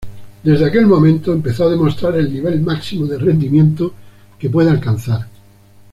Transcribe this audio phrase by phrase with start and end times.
[0.41, 3.93] Desde aquel momento, empezó a demostrar el nivel máximo de rendimiento
[4.39, 5.27] que puede alcanzar.